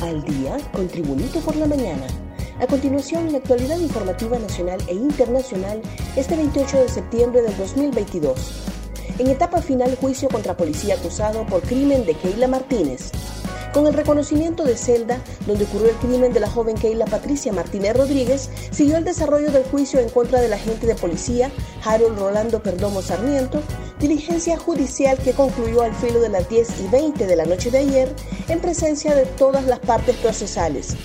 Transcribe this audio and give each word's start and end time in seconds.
Al 0.00 0.22
día 0.22 0.56
con 0.72 0.86
Tribunito 0.86 1.40
por 1.40 1.56
la 1.56 1.66
mañana. 1.66 2.06
A 2.60 2.68
continuación, 2.68 3.32
la 3.32 3.38
actualidad 3.38 3.80
informativa 3.80 4.38
nacional 4.38 4.80
e 4.86 4.94
internacional 4.94 5.82
este 6.14 6.36
28 6.36 6.82
de 6.82 6.88
septiembre 6.88 7.42
del 7.42 7.56
2022. 7.56 8.62
En 9.18 9.26
etapa 9.26 9.60
final, 9.60 9.96
juicio 9.96 10.28
contra 10.28 10.56
policía 10.56 10.94
acusado 10.94 11.44
por 11.46 11.62
crimen 11.62 12.06
de 12.06 12.14
Keila 12.14 12.46
Martínez. 12.46 13.10
Con 13.72 13.88
el 13.88 13.94
reconocimiento 13.94 14.62
de 14.62 14.76
Celda, 14.76 15.20
donde 15.48 15.64
ocurrió 15.64 15.90
el 15.90 15.96
crimen 15.96 16.32
de 16.32 16.40
la 16.40 16.48
joven 16.48 16.76
Keila 16.76 17.04
Patricia 17.06 17.52
Martínez 17.52 17.96
Rodríguez, 17.96 18.50
siguió 18.70 18.98
el 18.98 19.04
desarrollo 19.04 19.50
del 19.50 19.64
juicio 19.64 19.98
en 19.98 20.10
contra 20.10 20.40
del 20.40 20.52
agente 20.52 20.86
de 20.86 20.94
policía 20.94 21.50
Harold 21.84 22.18
Rolando 22.18 22.62
Perdomo 22.62 23.02
Sarmiento, 23.02 23.60
diligencia 23.98 24.56
judicial 24.56 25.18
que 25.18 25.32
concluyó 25.32 25.82
al 25.82 25.94
filo 25.94 26.20
de 26.20 26.28
las 26.28 26.48
10 26.48 26.80
y 26.80 26.88
20 26.88 27.26
de 27.26 27.36
la 27.36 27.44
noche 27.44 27.70
de 27.70 27.78
ayer 27.78 28.14
en 28.48 28.60
presencia 28.60 29.14
de 29.14 29.26
todas 29.26 29.64
las 29.64 29.80
partes 29.80 30.16
procesales. 30.16 30.96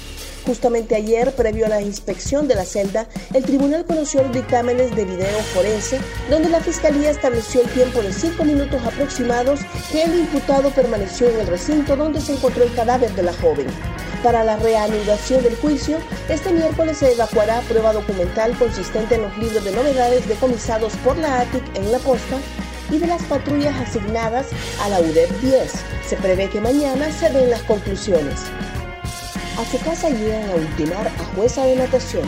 Justamente 0.45 0.95
ayer, 0.95 1.33
previo 1.33 1.65
a 1.65 1.69
la 1.69 1.81
inspección 1.81 2.49
de 2.49 2.55
la 2.55 2.65
celda, 2.65 3.07
el 3.33 3.43
tribunal 3.43 3.85
conoció 3.85 4.23
los 4.23 4.33
dictámenes 4.33 4.93
de 4.93 5.05
video 5.05 5.39
forense, 5.53 5.99
donde 6.29 6.49
la 6.49 6.59
fiscalía 6.59 7.11
estableció 7.11 7.61
el 7.61 7.69
tiempo 7.69 8.01
de 8.01 8.11
cinco 8.11 8.43
minutos 8.43 8.81
aproximados 8.85 9.61
que 9.91 10.03
el 10.03 10.19
imputado 10.19 10.69
permaneció 10.71 11.29
en 11.29 11.39
el 11.39 11.47
recinto 11.47 11.95
donde 11.95 12.19
se 12.19 12.33
encontró 12.33 12.63
el 12.63 12.73
cadáver 12.75 13.15
de 13.15 13.23
la 13.23 13.33
joven. 13.33 13.67
Para 14.21 14.43
la 14.43 14.57
reanudación 14.57 15.43
del 15.43 15.55
juicio, 15.57 15.97
este 16.29 16.51
miércoles 16.51 16.97
se 16.97 17.13
evacuará 17.13 17.61
prueba 17.61 17.93
documental 17.93 18.57
consistente 18.57 19.15
en 19.15 19.23
los 19.23 19.37
libros 19.37 19.63
de 19.63 19.71
novedades 19.71 20.27
decomisados 20.27 20.93
por 21.05 21.17
la 21.17 21.41
ATIC 21.41 21.63
en 21.75 21.91
la 21.91 21.99
costa 21.99 22.37
y 22.93 22.99
de 22.99 23.07
las 23.07 23.23
patrullas 23.23 23.75
asignadas 23.75 24.47
a 24.81 24.89
la 24.89 24.99
UDEP 24.99 25.29
10. 25.41 25.71
Se 26.07 26.15
prevé 26.17 26.47
que 26.47 26.61
mañana 26.61 27.11
se 27.11 27.27
den 27.31 27.49
las 27.49 27.63
conclusiones. 27.63 28.39
A 29.57 29.65
su 29.65 29.79
casa 29.83 30.09
llegan 30.09 30.47
a 30.51 30.55
ultimar 30.55 31.07
a 31.07 31.25
jueza 31.35 31.65
de 31.65 31.75
natación. 31.75 32.23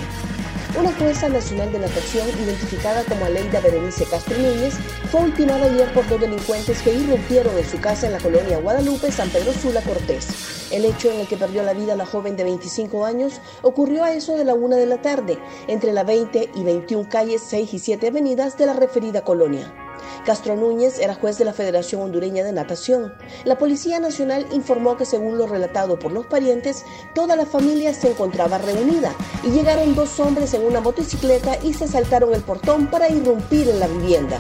Una 0.78 0.92
jueza 0.94 1.30
nacional 1.30 1.72
de 1.72 1.80
natación, 1.80 2.28
identificada 2.44 3.04
como 3.04 3.26
Aleida 3.26 3.62
Berenice 3.62 4.06
Castro 4.06 4.38
Núñez, 4.38 4.74
fue 5.12 5.22
ultimada 5.22 5.66
ayer 5.66 5.94
por 5.94 6.08
dos 6.10 6.20
delincuentes 6.20 6.82
que 6.82 6.94
irrumpieron 6.94 7.56
en 7.58 7.66
su 7.66 7.80
casa 7.80 8.08
en 8.08 8.14
la 8.14 8.20
colonia 8.20 8.58
Guadalupe, 8.58 9.12
San 9.12 9.30
Pedro 9.30 9.54
Sula, 9.54 9.82
Cortés. 9.82 10.72
El 10.72 10.84
hecho 10.84 11.12
en 11.12 11.22
el 11.22 11.28
que 11.28 11.38
perdió 11.38 11.62
la 11.62 11.74
vida 11.74 11.96
la 11.96 12.08
joven 12.08 12.36
de 12.36 12.44
25 12.44 13.06
años 13.06 13.40
ocurrió 13.62 14.04
a 14.04 14.14
eso 14.14 14.36
de 14.36 14.46
la 14.46 14.56
una 14.56 14.78
de 14.78 14.88
la 14.88 15.02
tarde, 15.02 15.38
entre 15.68 15.94
la 15.94 16.04
20 16.04 16.50
y 16.56 16.64
21 16.64 17.08
calles 17.08 17.44
6 17.48 17.74
y 17.74 17.80
7 17.80 18.08
avenidas 18.08 18.58
de 18.58 18.66
la 18.66 18.74
referida 18.74 19.22
colonia. 19.24 19.85
Castro 20.26 20.56
Núñez 20.56 20.98
era 20.98 21.14
juez 21.14 21.38
de 21.38 21.46
la 21.46 21.54
Federación 21.54 22.02
Hondureña 22.02 22.44
de 22.44 22.52
Natación. 22.52 23.14
La 23.44 23.60
Policía 23.60 24.00
Nacional 24.00 24.48
informó 24.52 24.98
que 24.98 25.06
según 25.06 25.38
lo 25.38 25.46
relatado 25.46 26.00
por 26.00 26.12
los 26.12 26.26
parientes, 26.26 26.84
toda 27.14 27.36
la 27.36 27.46
familia 27.46 27.94
se 27.94 28.10
encontraba 28.10 28.58
reunida 28.58 29.14
y 29.44 29.52
llegaron 29.52 29.94
dos 29.94 30.20
hombres 30.20 30.56
en 30.56 30.66
una 30.66 30.82
motocicleta 30.82 31.58
y 31.62 31.76
se 31.76 31.88
saltaron 31.88 32.34
el 32.34 32.42
portón 32.42 32.88
para 32.88 33.08
irrumpir 33.08 33.70
en 33.70 33.80
la 33.80 33.88
vivienda. 33.88 34.40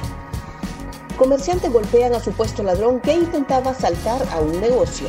Comerciantes 1.18 1.72
golpean 1.72 2.16
a 2.16 2.20
supuesto 2.20 2.64
ladrón 2.64 3.00
que 3.00 3.14
intentaba 3.14 3.76
saltar 3.76 4.26
a 4.32 4.40
un 4.40 4.60
negocio. 4.60 5.08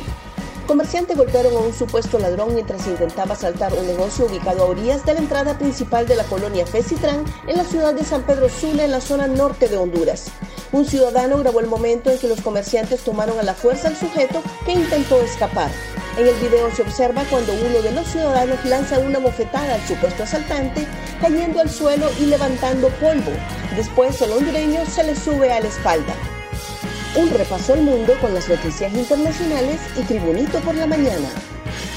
Comerciantes 0.67 1.17
golpearon 1.17 1.55
a 1.55 1.59
un 1.59 1.73
supuesto 1.73 2.19
ladrón 2.19 2.53
mientras 2.53 2.85
intentaba 2.87 3.33
asaltar 3.33 3.73
un 3.73 3.87
negocio 3.87 4.25
ubicado 4.25 4.63
a 4.63 4.67
orillas 4.67 5.05
de 5.05 5.13
la 5.13 5.21
entrada 5.21 5.57
principal 5.57 6.05
de 6.05 6.15
la 6.15 6.25
colonia 6.25 6.67
Fecitrán 6.67 7.23
en 7.47 7.57
la 7.57 7.63
ciudad 7.63 7.93
de 7.93 8.03
San 8.03 8.23
Pedro 8.23 8.47
Sula, 8.49 8.83
en 8.83 8.91
la 8.91 9.01
zona 9.01 9.27
norte 9.27 9.69
de 9.69 9.77
Honduras. 9.77 10.29
Un 10.71 10.85
ciudadano 10.85 11.37
grabó 11.37 11.61
el 11.61 11.67
momento 11.67 12.11
en 12.11 12.17
que 12.17 12.27
los 12.27 12.41
comerciantes 12.41 13.01
tomaron 13.01 13.39
a 13.39 13.43
la 13.43 13.53
fuerza 13.53 13.87
al 13.87 13.95
sujeto 13.95 14.43
que 14.65 14.73
intentó 14.73 15.21
escapar. 15.21 15.71
En 16.17 16.27
el 16.27 16.35
video 16.35 16.69
se 16.75 16.81
observa 16.81 17.23
cuando 17.29 17.53
uno 17.53 17.81
de 17.81 17.91
los 17.91 18.07
ciudadanos 18.07 18.65
lanza 18.65 18.99
una 18.99 19.19
bofetada 19.19 19.75
al 19.75 19.87
supuesto 19.87 20.23
asaltante, 20.23 20.85
cayendo 21.21 21.61
al 21.61 21.69
suelo 21.69 22.09
y 22.19 22.25
levantando 22.25 22.89
polvo. 22.99 23.31
Después 23.75 24.21
el 24.21 24.31
hondureño 24.31 24.85
se 24.87 25.03
le 25.03 25.15
sube 25.15 25.53
a 25.53 25.61
la 25.61 25.67
espalda. 25.67 26.13
Un 27.15 27.29
repaso 27.29 27.73
al 27.73 27.81
mundo 27.81 28.13
con 28.19 28.33
las 28.33 28.49
noticias 28.49 28.93
internacionales 28.93 29.79
y 29.95 30.01
Tribunito 30.01 30.59
por 30.59 30.75
la 30.75 30.87
mañana. 30.87 31.29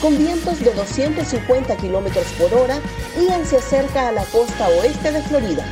Con 0.01 0.17
vientos 0.17 0.61
de 0.61 0.73
250 0.73 1.77
kilómetros 1.77 2.27
por 2.39 2.55
hora, 2.55 2.79
Ian 3.19 3.45
se 3.45 3.57
acerca 3.57 4.09
a 4.09 4.13
la 4.13 4.25
costa 4.27 4.69
oeste 4.69 5.13
de 5.13 5.23
Florida. 5.23 5.65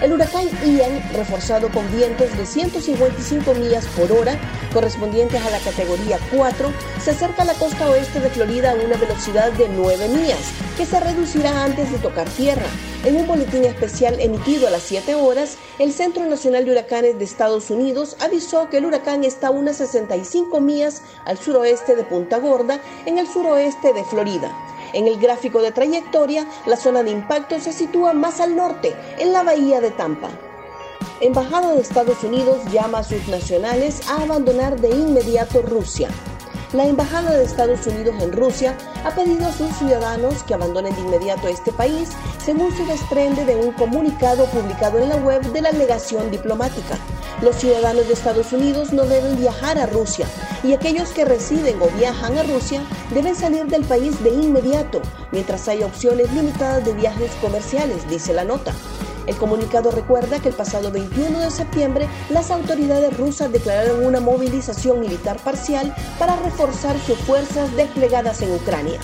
El 0.00 0.14
huracán 0.14 0.48
Ian, 0.64 1.02
reforzado 1.12 1.68
con 1.68 1.84
vientos 1.94 2.34
de 2.34 2.46
155 2.46 3.52
millas 3.52 3.84
por 3.88 4.10
hora, 4.10 4.40
correspondientes 4.72 5.44
a 5.44 5.50
la 5.50 5.58
categoría 5.58 6.18
4, 6.34 6.72
se 7.04 7.10
acerca 7.10 7.42
a 7.42 7.44
la 7.44 7.52
costa 7.52 7.86
oeste 7.90 8.18
de 8.18 8.30
Florida 8.30 8.70
a 8.70 8.76
una 8.76 8.96
velocidad 8.96 9.52
de 9.52 9.68
9 9.68 10.08
millas, 10.08 10.52
que 10.78 10.86
se 10.86 11.00
reducirá 11.00 11.64
antes 11.64 11.92
de 11.92 11.98
tocar 11.98 12.26
tierra. 12.30 12.64
En 13.04 13.16
un 13.16 13.26
boletín 13.26 13.66
especial 13.66 14.18
emitido 14.20 14.68
a 14.68 14.70
las 14.70 14.84
7 14.84 15.16
horas, 15.16 15.58
el 15.78 15.92
Centro 15.92 16.24
Nacional 16.24 16.64
de 16.64 16.72
Huracanes 16.72 17.18
de 17.18 17.24
Estados 17.24 17.68
Unidos 17.68 18.16
avisó 18.20 18.70
que 18.70 18.78
el 18.78 18.86
huracán 18.86 19.22
está 19.24 19.48
a 19.48 19.50
unas 19.50 19.76
65 19.76 20.62
millas 20.62 21.02
al 21.26 21.36
suroeste 21.36 21.94
de 21.94 22.04
Punta 22.04 22.38
Gorda, 22.38 22.80
en 23.04 23.18
el 23.18 23.28
suroeste 23.28 23.92
de 23.92 24.04
Florida. 24.04 24.50
En 24.92 25.06
el 25.06 25.18
gráfico 25.18 25.62
de 25.62 25.72
trayectoria, 25.72 26.46
la 26.66 26.76
zona 26.76 27.02
de 27.02 27.10
impacto 27.10 27.60
se 27.60 27.72
sitúa 27.72 28.12
más 28.12 28.40
al 28.40 28.56
norte, 28.56 28.94
en 29.18 29.32
la 29.32 29.42
bahía 29.42 29.80
de 29.80 29.90
Tampa. 29.90 30.30
Embajada 31.20 31.74
de 31.74 31.80
Estados 31.80 32.24
Unidos 32.24 32.58
llama 32.72 32.98
a 33.00 33.04
sus 33.04 33.28
nacionales 33.28 34.08
a 34.08 34.22
abandonar 34.22 34.80
de 34.80 34.90
inmediato 34.90 35.62
Rusia. 35.62 36.08
La 36.72 36.86
Embajada 36.86 37.32
de 37.32 37.42
Estados 37.42 37.84
Unidos 37.88 38.14
en 38.20 38.30
Rusia 38.30 38.78
ha 39.04 39.10
pedido 39.10 39.48
a 39.48 39.52
sus 39.52 39.74
ciudadanos 39.76 40.44
que 40.44 40.54
abandonen 40.54 40.94
de 40.94 41.00
inmediato 41.00 41.48
este 41.48 41.72
país, 41.72 42.10
según 42.38 42.70
se 42.76 42.84
desprende 42.84 43.44
de 43.44 43.56
un 43.56 43.72
comunicado 43.72 44.46
publicado 44.46 45.00
en 45.00 45.08
la 45.08 45.16
web 45.16 45.42
de 45.52 45.62
la 45.62 45.72
legación 45.72 46.30
diplomática. 46.30 46.96
Los 47.42 47.56
ciudadanos 47.56 48.06
de 48.06 48.12
Estados 48.12 48.52
Unidos 48.52 48.92
no 48.92 49.04
deben 49.04 49.36
viajar 49.36 49.78
a 49.78 49.86
Rusia 49.86 50.28
y 50.62 50.72
aquellos 50.72 51.08
que 51.08 51.24
residen 51.24 51.82
o 51.82 51.88
viajan 51.98 52.38
a 52.38 52.44
Rusia 52.44 52.82
deben 53.12 53.34
salir 53.34 53.66
del 53.66 53.82
país 53.82 54.22
de 54.22 54.30
inmediato, 54.30 55.02
mientras 55.32 55.66
haya 55.66 55.86
opciones 55.86 56.32
limitadas 56.32 56.84
de 56.84 56.92
viajes 56.92 57.32
comerciales, 57.40 58.08
dice 58.08 58.32
la 58.32 58.44
nota. 58.44 58.72
El 59.26 59.36
comunicado 59.36 59.90
recuerda 59.90 60.40
que 60.40 60.48
el 60.48 60.54
pasado 60.54 60.90
21 60.90 61.38
de 61.40 61.50
septiembre 61.50 62.08
las 62.30 62.50
autoridades 62.50 63.16
rusas 63.16 63.52
declararon 63.52 64.04
una 64.04 64.20
movilización 64.20 65.00
militar 65.00 65.38
parcial 65.38 65.94
para 66.18 66.36
reforzar 66.36 66.98
sus 67.00 67.18
fuerzas 67.18 67.74
desplegadas 67.76 68.42
en 68.42 68.54
Ucrania. 68.54 69.00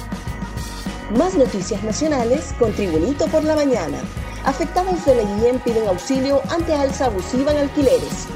Más 1.17 1.35
noticias 1.37 1.83
nacionales 1.85 2.53
con 2.59 2.73
Tribunito 2.73 3.27
por 3.29 3.45
la 3.45 3.55
Mañana. 3.55 3.99
Afectados 4.45 5.05
de 5.05 5.25
Guillén 5.25 5.61
piden 5.61 5.87
auxilio 5.89 6.41
ante 6.51 6.75
alza 6.75 7.07
abusiva 7.07 7.53
en 7.53 7.59
alquileres. 7.59 8.27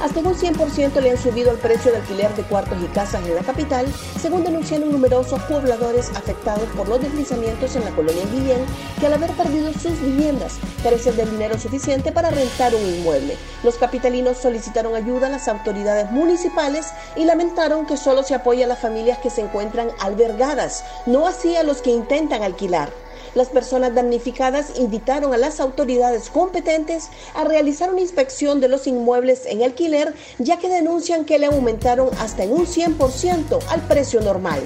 Hasta 0.00 0.20
un 0.20 0.34
100% 0.34 1.00
le 1.00 1.10
han 1.10 1.18
subido 1.18 1.50
el 1.50 1.58
precio 1.58 1.90
de 1.90 1.98
alquiler 1.98 2.32
de 2.36 2.44
cuartos 2.44 2.78
y 2.80 2.86
casas 2.86 3.26
en 3.26 3.34
la 3.34 3.42
capital, 3.42 3.84
según 4.20 4.44
denunciaron 4.44 4.92
numerosos 4.92 5.42
pobladores 5.42 6.10
afectados 6.10 6.68
por 6.76 6.88
los 6.88 7.00
deslizamientos 7.00 7.74
en 7.74 7.84
la 7.84 7.90
colonia 7.90 8.22
Guillén, 8.30 8.64
que 9.00 9.06
al 9.06 9.14
haber 9.14 9.32
perdido 9.32 9.72
sus 9.72 10.00
viviendas 10.00 10.58
carecen 10.84 11.16
del 11.16 11.32
dinero 11.32 11.58
suficiente 11.58 12.12
para 12.12 12.30
rentar 12.30 12.76
un 12.76 12.82
inmueble. 12.82 13.36
Los 13.64 13.74
capitalinos 13.74 14.38
solicitaron 14.38 14.94
ayuda 14.94 15.26
a 15.26 15.30
las 15.30 15.48
autoridades 15.48 16.12
municipales 16.12 16.86
y 17.16 17.24
lamentaron 17.24 17.84
que 17.84 17.96
solo 17.96 18.22
se 18.22 18.36
apoya 18.36 18.66
a 18.66 18.68
las 18.68 18.78
familias 18.78 19.18
que 19.18 19.30
se 19.30 19.40
encuentran 19.40 19.90
albergadas, 19.98 20.84
no 21.06 21.26
así 21.26 21.56
a 21.56 21.64
los 21.64 21.82
que 21.82 21.90
intentan 21.90 22.44
alquilar. 22.44 22.90
Las 23.34 23.48
personas 23.48 23.94
damnificadas 23.94 24.78
invitaron 24.78 25.34
a 25.34 25.36
las 25.36 25.60
autoridades 25.60 26.30
competentes 26.30 27.08
a 27.34 27.44
realizar 27.44 27.90
una 27.90 28.00
inspección 28.00 28.60
de 28.60 28.68
los 28.68 28.86
inmuebles 28.86 29.46
en 29.46 29.62
alquiler, 29.62 30.14
ya 30.38 30.58
que 30.58 30.68
denuncian 30.68 31.24
que 31.24 31.38
le 31.38 31.46
aumentaron 31.46 32.10
hasta 32.18 32.44
en 32.44 32.52
un 32.52 32.66
100% 32.66 33.58
al 33.68 33.80
precio 33.82 34.20
normal. 34.20 34.60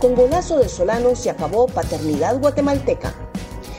Con 0.00 0.14
golazo 0.14 0.58
de 0.58 0.68
Solano 0.68 1.14
se 1.14 1.30
acabó 1.30 1.66
paternidad 1.66 2.38
guatemalteca. 2.40 3.14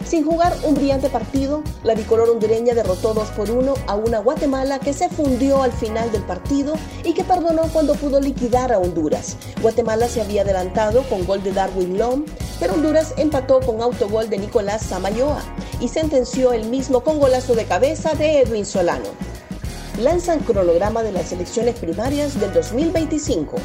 Sin 0.06 0.26
jugar 0.26 0.54
un 0.64 0.76
brillante 0.76 1.10
partido, 1.10 1.64
la 1.84 1.96
bicolor 1.96 2.30
hondureña 2.30 2.74
derrotó 2.74 3.14
2 3.14 3.30
por 3.30 3.50
1 3.50 3.74
a 3.88 3.96
una 3.96 4.20
Guatemala 4.20 4.78
que 4.78 4.92
se 4.92 5.08
fundió 5.08 5.64
al 5.64 5.72
final 5.72 6.12
del 6.12 6.24
partido 6.24 6.74
y 7.06 7.14
que 7.14 7.24
perdonó 7.24 7.64
cuando 7.72 7.96
pudo 7.96 8.20
liquidar 8.20 8.74
a 8.74 8.80
Honduras. 8.80 9.38
Guatemala 9.62 10.10
se 10.10 10.20
había 10.20 10.42
adelantado 10.42 11.04
con 11.04 11.26
gol 11.26 11.42
de 11.44 11.54
Darwin 11.54 11.98
Lom, 11.98 12.26
pero 12.62 12.76
Honduras 12.76 13.16
empató 13.18 13.60
con 13.60 13.82
autogol 13.82 14.30
de 14.30 14.38
Nicolás 14.38 14.84
Samayoa 14.84 15.42
y 15.80 15.88
sentenció 15.88 16.54
el 16.54 16.66
mismo 16.66 17.02
con 17.04 17.20
golazo 17.20 17.56
de 17.56 17.66
cabeza 17.66 18.14
de 18.14 18.42
Edwin 18.42 18.68
Solano. 18.68 19.10
Lanzan 20.00 20.42
cronograma 20.42 21.02
de 21.02 21.12
las 21.12 21.32
elecciones 21.32 21.76
primarias 21.76 22.40
del 22.40 22.54
2025 22.54 23.58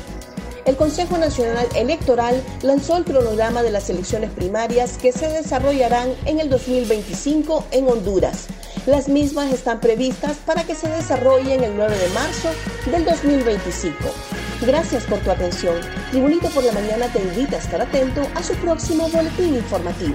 el 0.66 0.74
Consejo 0.74 1.16
Nacional 1.16 1.68
Electoral 1.76 2.42
lanzó 2.62 2.96
el 2.96 3.04
cronograma 3.04 3.62
de 3.62 3.70
las 3.70 3.88
elecciones 3.88 4.30
primarias 4.32 4.98
que 4.98 5.12
se 5.12 5.28
desarrollarán 5.28 6.12
en 6.24 6.40
el 6.40 6.50
2025 6.50 7.66
en 7.70 7.88
Honduras. 7.88 8.48
Las 8.86 9.08
mismas 9.08 9.52
están 9.52 9.80
previstas 9.80 10.36
para 10.46 10.62
que 10.62 10.76
se 10.76 10.88
desarrollen 10.88 11.64
el 11.64 11.76
9 11.76 11.98
de 11.98 12.08
marzo 12.10 12.50
del 12.88 13.04
2025. 13.04 13.96
Gracias 14.64 15.02
por 15.06 15.18
tu 15.18 15.30
atención. 15.32 15.74
Tribunito 16.12 16.48
por 16.50 16.62
la 16.62 16.70
Mañana 16.70 17.12
te 17.12 17.20
invita 17.20 17.56
a 17.56 17.58
estar 17.58 17.82
atento 17.82 18.22
a 18.36 18.44
su 18.44 18.54
próximo 18.54 19.08
boletín 19.08 19.56
informativo. 19.56 20.14